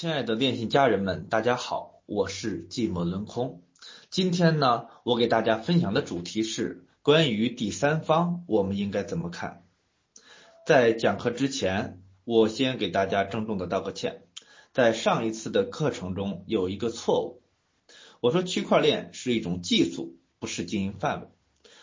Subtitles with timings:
[0.00, 3.60] 亲爱的练习家人们，大家好，我是寂寞轮空。
[4.08, 9.62] 今天呢，我给大家分享的主题是关于第三方，我们应该怎么看？
[10.66, 14.22] 在讲课之前，我先给大家郑重的道个歉。
[14.72, 17.42] 在上一次的课程中有一个错误，
[18.20, 21.26] 我说区块链是一种技术，不是经营范围。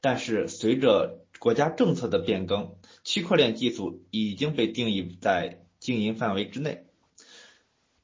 [0.00, 6.86] 但是随着国家政策的变更，区块链技术已经被定义在经营范围之内。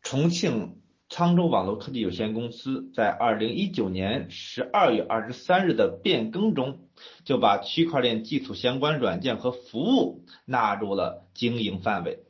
[0.05, 6.81] 重庆沧州网络科技有限公司在二零一九年十二月二十三日的变更中，
[7.25, 12.23] 就把区块链技术相关软件和服务纳入了经营范围。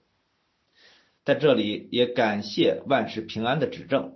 [1.25, 4.15] 在这里也感谢万事平安的指正。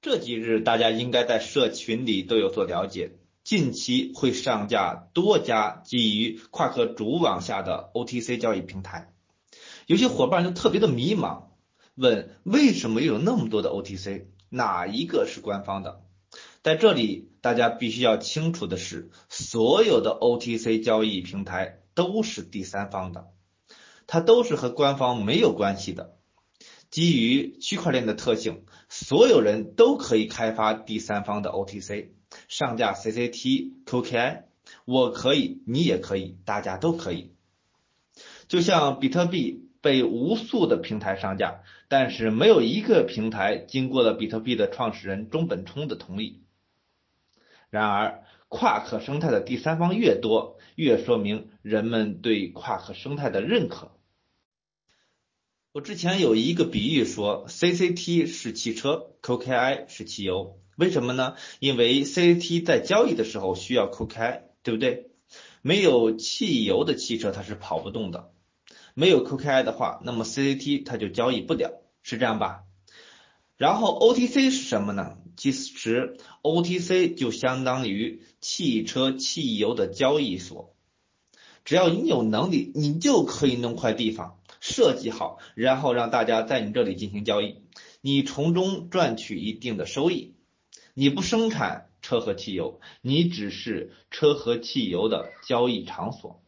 [0.00, 3.10] 这几日大家应该在社群里都有所了解，
[3.44, 9.12] 近期会上架多家基于夸克主网下的 OTC 交易平台，
[9.86, 11.42] 有些伙伴就特别的迷茫。
[11.96, 16.02] 问为什么有那么多的 OTC，哪一个是官方的？
[16.62, 23.28] 在这里，大家必须要清楚的是，所有的 OTC 交易平台都是第三方的，
[24.06, 26.16] 它都是和官方没有关系的。
[26.90, 32.08] 基于区块链的特性，所有人都可以开发第三方的 OTC，
[32.46, 34.42] 上架 CCT、QKI，
[34.84, 37.32] 我可以，你也可以，大家都可以。
[38.48, 39.62] 就像比特币。
[39.86, 46.42] 被无数的平台上架，但是没有一个平台经过了比特币的创始人中本聪的同意。
[47.70, 53.92] 然而，夸克生态的第三方越多，越说明人们对夸克生态的认可。
[55.70, 60.58] 我之前有一个比喻说，CCT 是汽车，QKI 是汽油。
[60.76, 61.36] 为什么呢？
[61.60, 65.10] 因为 CCT 在交易的时候需要 QKI，对不对？
[65.62, 68.32] 没有汽油的汽车它是跑不动的。
[68.98, 72.62] 没有 QKI 的话，那么 CCT 它就交易不了，是这样吧？
[73.58, 75.18] 然后 OTC 是什么呢？
[75.36, 80.74] 其实 OTC 就相当于汽车汽油的交易所，
[81.66, 87.60] 只要你有能力，你就可以弄块地方，设计好，然后让大家在你这里进行交易，
[88.00, 90.32] 你从中赚取一定的收益。
[90.94, 96.42] 你不生产车和汽油，你只是车和汽油的交易场所。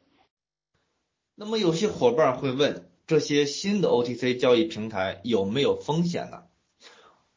[1.41, 6.43] 那么有些伙伴会问，这些新的 OTC 交易平台有没有风险呢？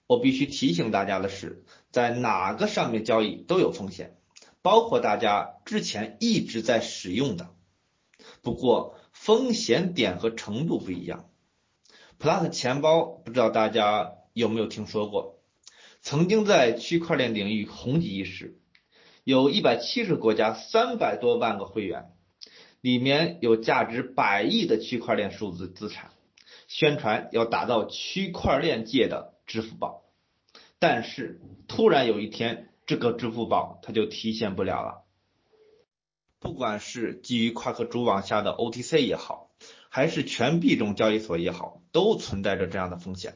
[0.07, 4.17] 我必须提醒大家的是，在哪个上面交易都有风险，
[4.63, 7.53] 包括大家之前一直在使用的。
[8.41, 11.29] 不过风险点和程度不一样。
[12.19, 15.37] Plus 钱包不知道大家有没有听说过？
[16.01, 18.57] 曾经在区块链领域红极一时，
[19.23, 22.11] 有一百七十个国家，三百多万个会员。
[22.81, 26.11] 里面有价值百亿的区块链数字资产，
[26.67, 30.03] 宣传要打造区块链界的支付宝，
[30.79, 35.03] 但是突然有一天，这个支付宝它就体现不了了。
[36.39, 39.51] 不管是基于夸克主网下的 OTC 也好，
[39.89, 43.35] 还是全币种交易所也好，都存在着这样的风险。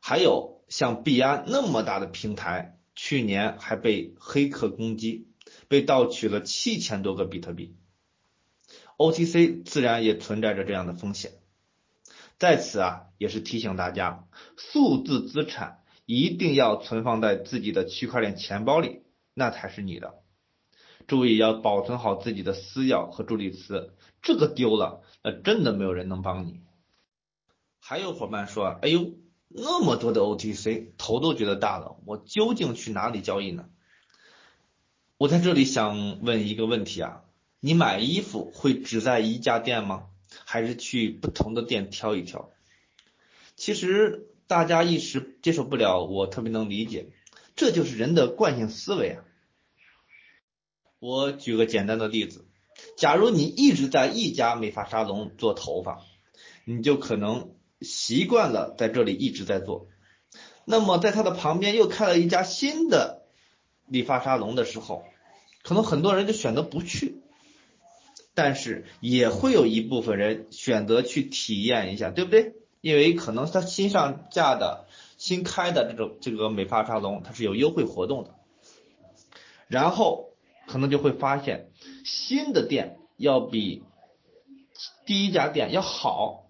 [0.00, 5.27] 还有像币安那么大的平台，去年还被黑客攻击。
[5.68, 7.76] 被盗取了七千多个比特币
[8.96, 11.32] ，OTC 自然也存在着这样的风险。
[12.38, 19.02] 在此啊，也是提醒大家，数字资产一定要存放在自己的区块链钱包里，
[19.34, 20.14] 那才是你的。
[21.06, 26.60] 注意要保存好自己的私钥和助记词，这个丢了，那真的没有人能帮你。
[27.80, 29.14] 还有伙伴说，哎呦，
[29.48, 33.68] 那么多的 OTC，头都觉得大了，我究竟去哪里交易呢？
[35.18, 37.24] 我在这里想问一个问题啊，
[37.58, 40.04] 你买衣服会只在一家店吗？
[40.44, 42.52] 还是去不同的店挑一挑？
[43.56, 47.08] 其实大家一时接受不了，我特别能理解，
[47.56, 49.24] 这就是人的惯性思维啊。
[51.00, 52.46] 我举个简单的例子，
[52.96, 56.00] 假如你一直在一家美发沙龙做头发，
[56.64, 59.88] 你就可能习惯了在这里一直在做，
[60.64, 63.17] 那么在它的旁边又开了一家新的。
[63.88, 65.04] 理发沙龙的时候，
[65.62, 67.22] 可能很多人就选择不去，
[68.34, 72.54] 但是也会有一部分人选择去体验一下，对不对？
[72.80, 74.86] 因为可能他新上架的、
[75.16, 78.34] 新开的这种这个美发沙龙，它是有优惠活动的，
[79.66, 80.30] 然后
[80.68, 81.70] 可能就会发现
[82.04, 83.82] 新的店要比
[85.06, 86.46] 第一家店要好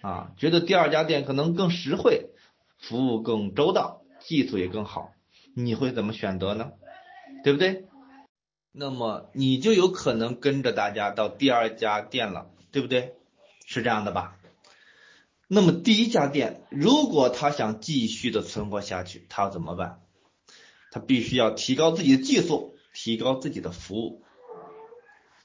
[0.00, 2.30] 啊，觉得第二家店可能更实惠，
[2.78, 5.13] 服务更周到，技术也更好。
[5.54, 6.72] 你会怎么选择呢？
[7.42, 7.86] 对不对？
[8.72, 13.14] 那么你就有可能跟着大家到第二家店了，对不对？
[13.66, 14.36] 是这样的吧？
[15.46, 20.00] 那么第一家店如果他想继续的存活下去，他要怎么办？
[20.90, 24.22] 他必须要提高自己的技术，提高自己的服务。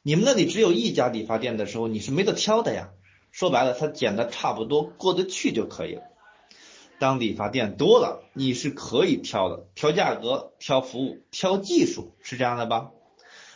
[0.01, 2.89] 你们那里只有一家理发店的时候，你是没得挑的呀。
[3.31, 6.03] 说白了，他剪的差不多，过得去就可以了。
[6.99, 12.91] 当理发店多了，你是可以挑的，挑价格、挑服务、挑技术，是这样的吧？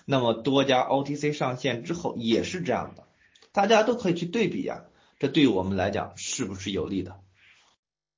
[0.05, 3.07] 那么多家 OTC 上线之后也是这样的，
[3.51, 4.85] 大家都可以去对比呀。
[5.19, 7.19] 这对我们来讲是不是有利的？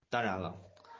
[0.10, 0.56] 当然了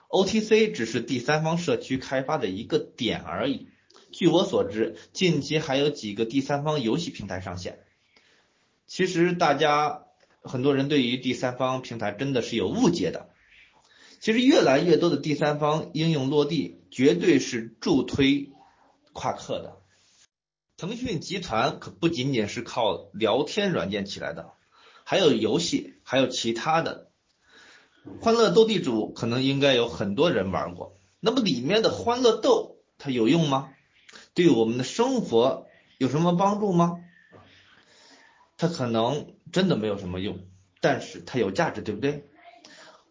[0.10, 3.70] ，OTC 只是第三方社区开发的一个点而已。
[4.12, 7.80] 据我所知，近期还有几个第三方游戏平台上线。
[8.88, 10.04] 其实大家
[10.42, 13.30] 很多人对于第三方平台真的是有误解的。
[14.26, 18.50] 其实越来越多的第三方应用落地，绝对是助推
[19.14, 19.78] 夸克的。
[20.78, 24.54] 腾讯集团可不仅仅是靠聊天软件起来的。
[25.04, 27.12] 还有游戏，还有其他的，
[28.20, 30.98] 欢乐斗地主可能应该有很多人玩过。
[31.20, 33.76] 那么里面的欢乐豆它有用吗？
[34.34, 35.68] 对我们的生活
[36.00, 36.98] 有什么帮助吗？
[38.58, 40.48] 它可能真的没有什么用，
[40.82, 42.28] 但是它有价值，对不对？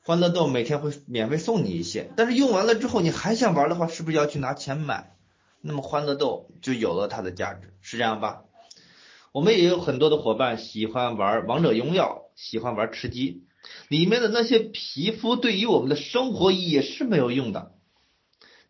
[0.06, 5.16] 欢乐豆每天会免费送你一些，但是用完了之后你还想玩的话，是不是要去拿钱买？
[5.62, 8.42] 那么欢乐豆就有了它的价值，是这样吧？
[9.32, 13.44] 我们也有很多的伙伴喜欢玩王者荣耀，喜欢玩吃鸡，
[13.88, 17.72] 里面的那些皮肤对于我们的生活也是没有用的，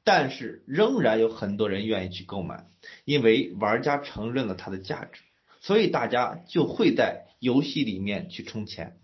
[0.04, 2.68] 但是仍然有很多人愿意去购买，
[3.04, 5.22] 因为玩家承认了它的价值，
[5.60, 8.98] 所以大家就会在游戏里面去充钱。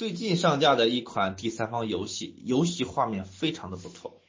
[0.00, 4.22] 最近上架的一款第三方游戏，游戏画面非常的不错，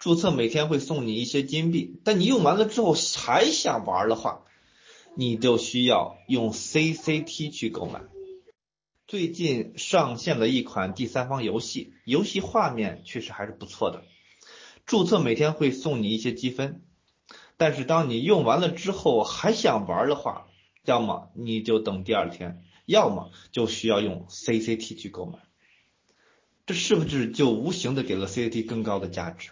[0.00, 4.42] 注册每天会送你一些金币，但你用完了之后还想玩的话。
[5.14, 8.00] 你就需要用 CCT 去购买。
[9.06, 14.02] 最近上线了一款第三方游戏，游戏画面确实还是不错的。
[14.86, 16.82] 注册每天会送你一些积分，
[17.56, 20.48] 但是当你用完了之后还想玩的话，
[20.84, 25.40] 要么你就等第二天，要么就需要用 CCT 去购买。
[26.64, 29.50] 这是不是就无形的给了 CCT 更高的价值？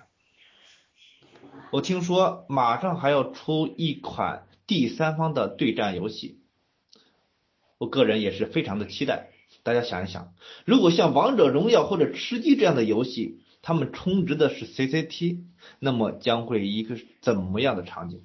[1.70, 4.46] 我听说马上还要出一款。
[4.66, 6.40] 第三方的对战游戏，
[7.76, 9.28] 我个人也是非常的期待。
[9.62, 10.32] 大家想一想，
[10.64, 15.44] 如果像王者荣耀或者吃鸡这样的游戏，他们充值的是 CCT，
[15.78, 18.22] 那么将会一个怎么样的场景？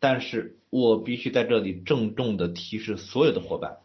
[0.00, 3.78] 但是我必须在这里郑重的提示所有的伙伴，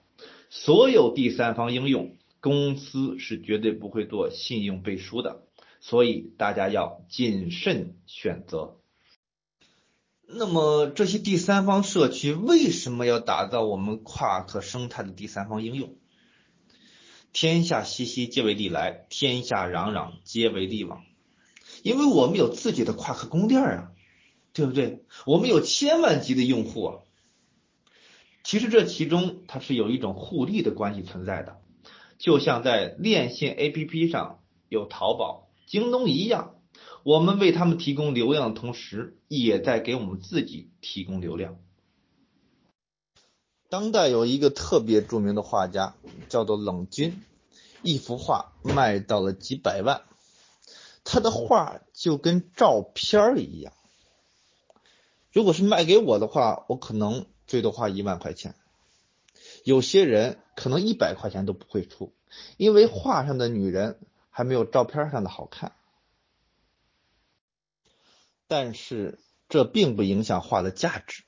[0.49, 5.43] 所有第三方应用公司是绝对不会做信用背书的，
[5.79, 8.77] 所以大家要谨慎选择。
[10.27, 15.95] 那么这些第三方社区为什么要打造我们夸克生态的第三方应用？
[17.31, 21.03] 天下熙熙皆为利来，天下攘攘皆为利往。
[21.83, 23.91] 因为我们有自己的夸克宫殿啊，
[24.53, 25.03] 对不对？
[25.25, 26.99] 我们有千万级的用户啊。
[28.43, 31.61] 其实这其中它是有一种互利的关系存在的，
[32.17, 36.55] 就像在电信 APP 上有淘宝、京东一样。
[37.03, 41.57] 我们为他们提供流量的同时，也在给我们自己提供流量。
[43.69, 45.95] 当代有一个特别著名的画家，
[46.29, 47.23] 叫做冷军，
[47.83, 50.03] 一幅画卖到了几百万。
[51.03, 53.73] 他的画就跟照片一样。
[55.31, 58.55] 如果是卖给我的话，我可能最多花一万块钱。
[59.63, 62.13] 有些人可能一百块钱都不会出，
[62.57, 65.73] 因为画上的女人还没有照片上的好看。
[68.47, 71.23] 但是这并不影响画的价值。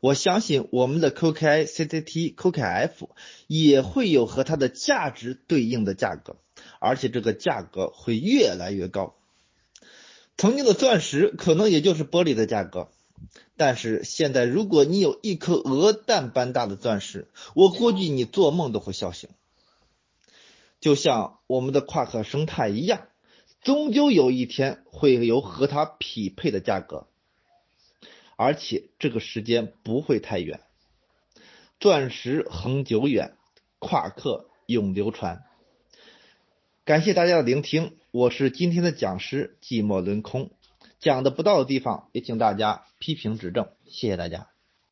[0.00, 3.08] 我相信我们的 QKI、CCT、QKF
[3.48, 6.36] 也会有和它的价值对应的价格，
[6.80, 9.16] 而且这个价格会越来越高。
[10.36, 12.90] 曾经的钻石可能也就是玻璃的价格，
[13.56, 19.30] 但是现在如果你有一颗鹅蛋般大的钻石，我估计你做梦都会笑醒。
[20.80, 23.08] 就像我们的夸克生态一样。
[23.60, 27.08] 终究有一天会有和它匹配的价格，
[28.36, 30.60] 而且这个时间不会太远。
[31.80, 33.36] 钻石恒久远，
[33.80, 35.42] 夸克永流传。
[36.84, 40.52] 感谢大家的聆听，我是今天的讲师寂寞轮空，
[41.00, 44.48] 讲的不到的地方也请大家批评指正，谢谢大家。